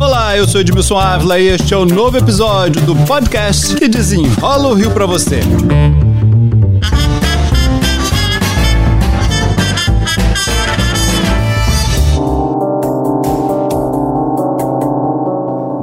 [0.00, 4.68] Olá, eu sou Edmilson Ávila e este é o novo episódio do podcast que desenrola
[4.68, 5.40] o Rio para você.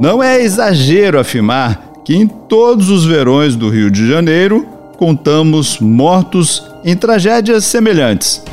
[0.01, 4.65] Não é exagero afirmar que em todos os verões do Rio de Janeiro
[4.97, 8.43] contamos mortos em tragédias semelhantes.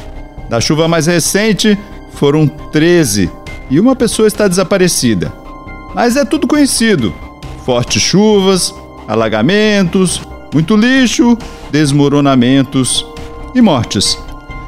[0.51, 1.79] Da chuva mais recente,
[2.17, 3.31] foram 13
[3.71, 5.33] e uma pessoa está desaparecida.
[5.95, 7.15] Mas é tudo conhecido:
[7.65, 8.75] fortes chuvas,
[9.07, 10.21] alagamentos,
[10.53, 11.37] muito lixo,
[11.71, 13.07] desmoronamentos
[13.55, 14.19] e mortes.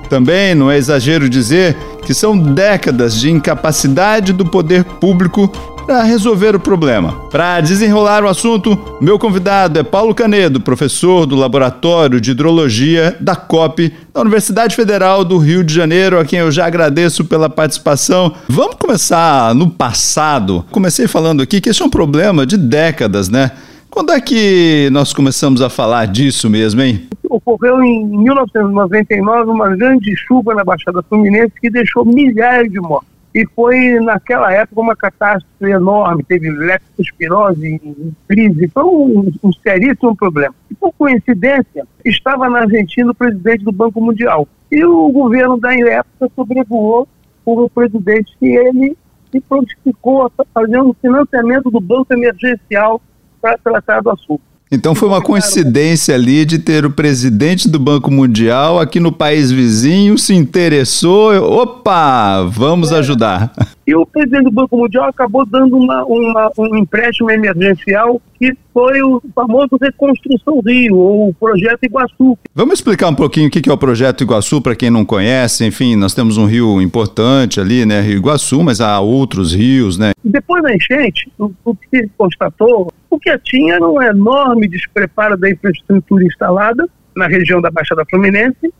[0.08, 5.52] Também não é exagero dizer que são décadas de incapacidade do poder público
[5.88, 7.12] para resolver o problema.
[7.30, 13.34] Para desenrolar o assunto, meu convidado é Paulo Canedo, professor do Laboratório de Hidrologia da
[13.34, 18.34] COP da Universidade Federal do Rio de Janeiro, a quem eu já agradeço pela participação.
[18.50, 20.62] Vamos começar no passado.
[20.70, 23.52] Comecei falando aqui que esse é um problema de décadas, né?
[23.88, 27.08] Quando é que nós começamos a falar disso mesmo, hein?
[27.30, 33.46] Ocorreu em 1999 uma grande chuva na Baixada Fluminense que deixou milhares de mortos e
[33.54, 37.80] foi naquela época uma catástrofe enorme, teve leptospirose,
[38.26, 40.52] crise, foi um, um seríssimo problema.
[40.68, 44.48] E por coincidência, estava na Argentina o presidente do Banco Mundial.
[44.72, 47.06] E o governo da época sobrevoou
[47.44, 48.96] o presidente e ele
[49.30, 53.00] se prontificou a fazer um financiamento do banco emergencial
[53.40, 54.42] para tratar do assunto.
[54.70, 59.50] Então foi uma coincidência ali de ter o presidente do Banco Mundial aqui no país
[59.50, 62.98] vizinho se interessou, opa, vamos é.
[62.98, 63.52] ajudar.
[63.88, 69.00] E o presidente do Banco Mundial acabou dando uma, uma, um empréstimo emergencial que foi
[69.00, 72.36] o famoso Reconstrução Rio, ou o Projeto Iguaçu.
[72.54, 75.64] Vamos explicar um pouquinho o que é o Projeto Iguaçu para quem não conhece.
[75.64, 80.10] Enfim, nós temos um rio importante ali, né, Rio Iguaçu, mas há outros rios, né?
[80.22, 85.34] Depois da enchente, o, o que se constatou, o que tinha era um enorme despreparo
[85.34, 88.70] da infraestrutura instalada na região da Baixada Fluminense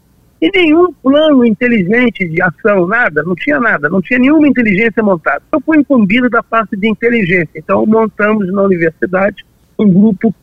[0.40, 5.42] e nenhum plano inteligente de ação, nada, não tinha nada, não tinha nenhuma inteligência montada.
[5.52, 9.44] Eu fui incumbido da parte de inteligência, então montamos na universidade
[9.78, 10.34] um grupo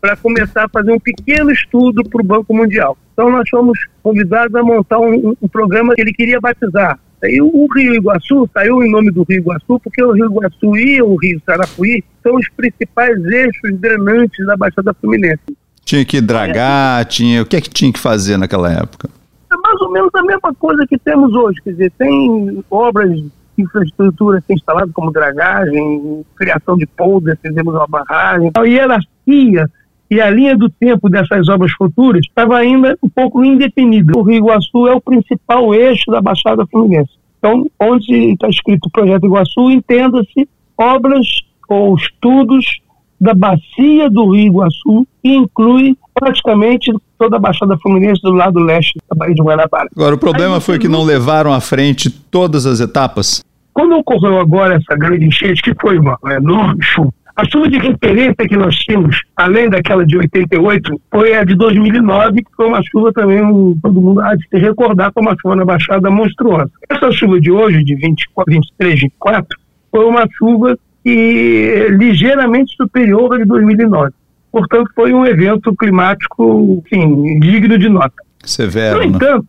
[0.00, 2.96] para começar a fazer um pequeno estudo para o Banco Mundial.
[3.12, 6.98] Então nós fomos convidados a montar um, um programa que ele queria batizar.
[7.22, 11.02] E o Rio Iguaçu saiu em nome do Rio Iguaçu, porque o Rio Iguaçu e
[11.02, 15.40] o Rio Sarapuí são os principais eixos drenantes da Baixada Fluminense.
[15.84, 17.42] Tinha que dragar, tinha.
[17.42, 19.08] O que é que tinha que fazer naquela época?
[19.52, 23.20] É mais ou menos a mesma coisa que temos hoje, quer dizer, tem obras
[23.58, 28.50] infraestrutura ser instalada como dragagem, criação de polder, fizemos uma barragem.
[28.54, 29.66] A hierarquia
[30.10, 34.12] e a linha do tempo dessas obras futuras estava ainda um pouco indefinida.
[34.16, 37.12] O Rio Iguaçu é o principal eixo da Baixada Fluminense.
[37.38, 41.26] Então, onde está escrito o Projeto Iguaçu, entenda-se obras
[41.68, 42.80] ou estudos
[43.20, 48.98] da bacia do Rio Iguaçu, que inclui praticamente toda a Baixada Fluminense do lado leste
[49.08, 49.88] da Baía de Guanabara.
[49.94, 53.44] Agora, o problema foi que não levaram à frente todas as etapas?
[53.72, 58.48] Quando ocorreu agora essa grande enchente, que foi uma enorme chuva, a chuva de referência
[58.48, 63.12] que nós tínhamos, além daquela de 88, foi a de 2009, que foi uma chuva
[63.12, 63.40] também,
[63.82, 66.70] todo mundo há de se recordar, como uma chuva na Baixada monstruosa.
[66.88, 69.58] Essa chuva de hoje, de 24, 23, 24,
[69.90, 74.12] foi uma chuva que é ligeiramente superior à de 2009.
[74.50, 78.22] Portanto, foi um evento climático, enfim, digno de nota.
[78.44, 78.96] Severo.
[78.96, 79.06] No né?
[79.06, 79.46] entanto,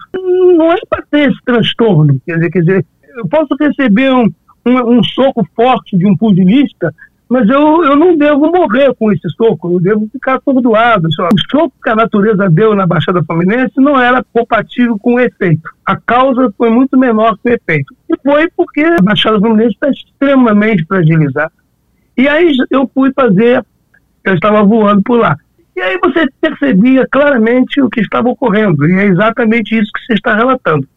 [0.57, 2.19] não é para ter esse transtorno.
[2.25, 2.85] Quer dizer, quer dizer
[3.17, 4.31] eu posso receber um,
[4.65, 6.93] um, um, soco forte de um pugilista,
[7.27, 11.07] mas eu, eu não devo morrer com esse soco, eu devo ficar atordoado.
[11.07, 15.69] O soco que a natureza deu na Baixada Fluminense não era compatível com o efeito.
[15.85, 17.93] A causa foi muito menor que o efeito.
[18.09, 21.51] E foi porque a Baixada Fluminense está extremamente fragilizada.
[22.15, 23.65] E aí eu fui fazer,
[24.29, 25.37] eu estava voando por lá.
[25.75, 30.13] E aí você percebia claramente o que estava ocorrendo, e é exatamente isso que você
[30.13, 30.87] está relatando.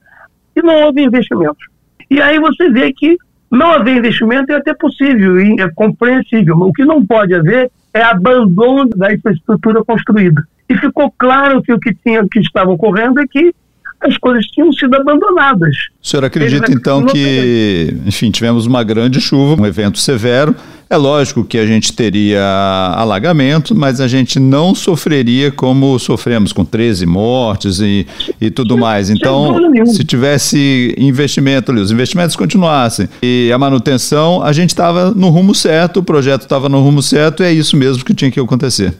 [0.56, 1.66] E não houve investimentos.
[2.10, 3.16] E aí você vê que
[3.50, 6.56] não haver investimento é até possível e é compreensível.
[6.56, 10.42] O que não pode haver é abandono da infraestrutura construída.
[10.68, 13.52] E ficou claro que o que, tinha, que estava ocorrendo é que
[14.00, 15.76] as coisas tinham sido abandonadas.
[16.02, 20.54] O senhor acredita então que, enfim, tivemos uma grande chuva, um evento severo.
[20.88, 22.42] É lógico que a gente teria
[22.96, 28.06] alagamento, mas a gente não sofreria como sofremos com 13 mortes e,
[28.40, 29.08] e tudo mais.
[29.08, 29.54] Então,
[29.86, 35.54] se tivesse investimento ali, os investimentos continuassem e a manutenção, a gente estava no rumo
[35.54, 38.94] certo, o projeto estava no rumo certo e é isso mesmo que tinha que acontecer.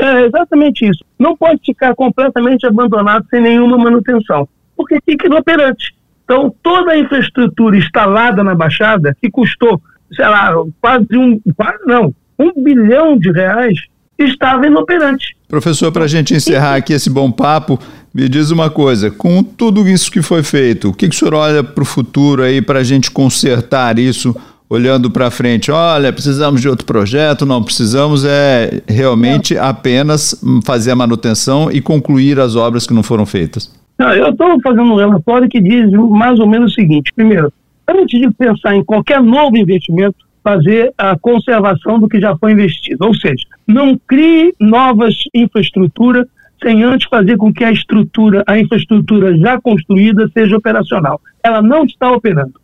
[0.00, 1.04] É exatamente isso.
[1.18, 5.94] Não pode ficar completamente abandonado sem nenhuma manutenção, porque fica inoperante.
[6.24, 9.80] Então, toda a infraestrutura instalada na Baixada, que custou,
[10.12, 13.78] sei lá, quase um, quase não, um bilhão de reais,
[14.18, 15.36] estava inoperante.
[15.48, 17.78] Professor, para a gente encerrar aqui esse bom papo,
[18.12, 21.34] me diz uma coisa: com tudo isso que foi feito, o que, que o senhor
[21.34, 24.36] olha para o futuro aí para a gente consertar isso?
[24.70, 30.96] Olhando para frente, olha, precisamos de outro projeto, não precisamos é realmente apenas fazer a
[30.96, 33.74] manutenção e concluir as obras que não foram feitas.
[33.98, 37.50] Não, eu estou fazendo um relatório que diz mais ou menos o seguinte: primeiro,
[37.88, 43.06] antes de pensar em qualquer novo investimento, fazer a conservação do que já foi investido.
[43.06, 46.26] Ou seja, não crie novas infraestruturas
[46.62, 51.20] sem antes fazer com que a estrutura, a infraestrutura já construída seja operacional.
[51.42, 52.54] Ela não está operando.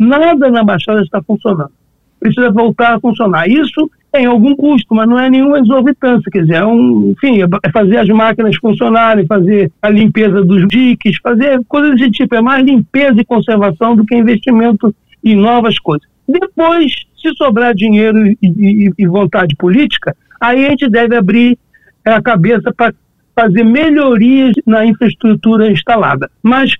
[0.00, 1.72] Nada na Baixada está funcionando.
[2.18, 3.46] Precisa voltar a funcionar.
[3.46, 6.30] Isso tem algum custo, mas não é nenhuma exorbitância.
[6.32, 11.18] Quer dizer, é um, enfim, é fazer as máquinas funcionarem, fazer a limpeza dos diques,
[11.22, 12.34] fazer coisas desse tipo.
[12.34, 16.08] É mais limpeza e conservação do que investimento em novas coisas.
[16.26, 21.58] Depois, se sobrar dinheiro e, e, e vontade política, aí a gente deve abrir
[22.06, 22.94] a cabeça para
[23.34, 26.30] fazer melhorias na infraestrutura instalada.
[26.42, 26.74] Mas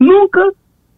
[0.00, 0.50] nunca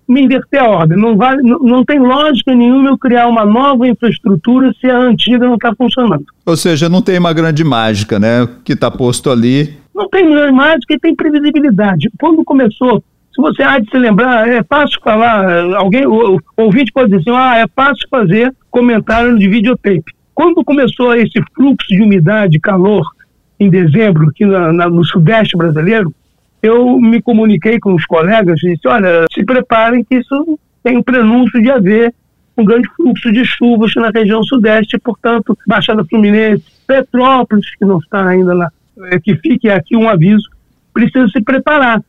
[0.08, 0.98] me inverter a ordem.
[0.98, 5.46] Não, vale, não, não tem lógica nenhuma eu criar uma nova infraestrutura se a antiga
[5.46, 6.24] não está funcionando.
[6.44, 8.48] Ou seja, não tem uma grande mágica, né?
[8.64, 9.76] Que está posto ali.
[9.94, 12.10] Não tem grande mágica e tem previsibilidade.
[12.18, 13.02] Quando começou
[13.36, 17.20] se você há de se lembrar, é fácil falar, alguém, o, o ouvinte pode dizer
[17.20, 20.16] assim, ah, é fácil fazer comentário de videotape.
[20.34, 23.04] Quando começou esse fluxo de umidade, calor,
[23.60, 26.14] em dezembro, aqui na, na, no sudeste brasileiro,
[26.62, 31.02] eu me comuniquei com os colegas e disse, olha, se preparem que isso tem um
[31.02, 32.14] prenúncio de haver
[32.56, 38.26] um grande fluxo de chuvas na região sudeste, portanto, Baixada Fluminense, Petrópolis, que não está
[38.26, 38.72] ainda lá,
[39.10, 40.48] é, que fique aqui um aviso,
[40.94, 42.02] precisa se preparar.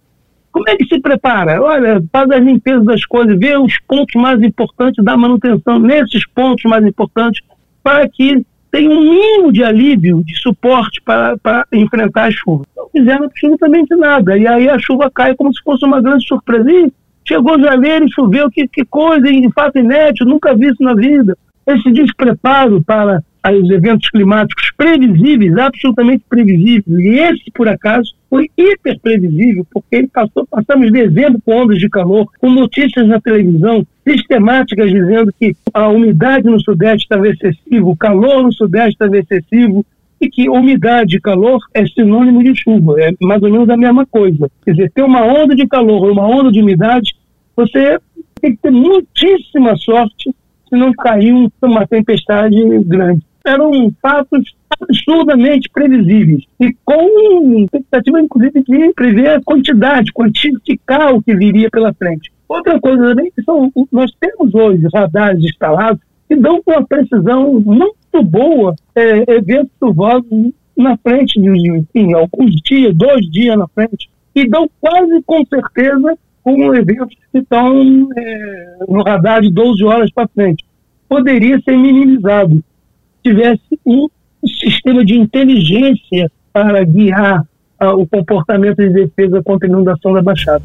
[0.51, 1.61] Como é que se prepara?
[1.61, 6.63] Olha, faz a limpeza das coisas, vê os pontos mais importantes da manutenção nesses pontos
[6.63, 7.43] mais importantes
[7.83, 12.65] para que tenha um mínimo de alívio, de suporte para, para enfrentar a chuva.
[12.75, 14.37] Não fizeram absolutamente nada.
[14.37, 16.69] E aí a chuva cai como se fosse uma grande surpresa.
[16.69, 16.91] E
[17.25, 21.37] chegou janeiro e choveu, que, que coisa, de fato inédito, nunca vi isso na vida.
[21.67, 23.21] Esse despreparo para
[23.51, 30.07] os eventos climáticos previsíveis, absolutamente previsíveis, e esse, por acaso, foi hiper previsível, porque ele
[30.07, 35.89] passou, passamos dezembro com ondas de calor, com notícias na televisão sistemáticas dizendo que a
[35.89, 39.85] umidade no Sudeste estava excessiva, o calor no Sudeste estava excessivo,
[40.19, 44.05] e que umidade e calor é sinônimo de chuva, é mais ou menos a mesma
[44.05, 44.49] coisa.
[44.63, 47.13] Quer dizer, ter uma onda de calor ou uma onda de umidade,
[47.55, 47.99] você
[48.41, 50.33] tem que ter muitíssima sorte
[50.67, 58.93] se não cair uma tempestade grande eram fatos absurdamente previsíveis e com expectativa, inclusive, de
[58.93, 62.31] prever a quantidade, quantificar o que viria pela frente.
[62.47, 68.75] Outra coisa também, são, nós temos hoje radares instalados que dão uma precisão muito boa
[68.95, 74.69] é, eventos chuvosos na frente, de, enfim, alguns dias, dois dias na frente, e dão
[74.79, 76.17] quase com certeza
[76.55, 80.63] com eventos que estão é, no radar de 12 horas para frente.
[81.09, 82.63] Poderia ser minimizado
[83.21, 84.07] tivesse um
[84.45, 87.41] sistema de inteligência para guiar
[87.81, 90.63] uh, o comportamento de defesa contra a inundação da Baixada.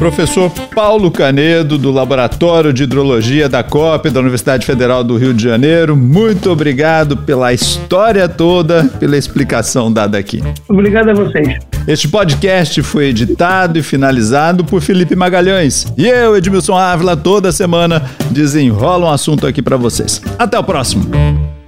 [0.00, 5.42] Professor Paulo Canedo, do Laboratório de Hidrologia da COP, da Universidade Federal do Rio de
[5.42, 10.42] Janeiro, muito obrigado pela história toda, pela explicação dada aqui.
[10.66, 11.58] Obrigado a vocês.
[11.86, 15.86] Este podcast foi editado e finalizado por Felipe Magalhães.
[15.98, 20.22] E eu, Edmilson Ávila, toda semana desenrola um assunto aqui para vocês.
[20.38, 21.59] Até o próximo.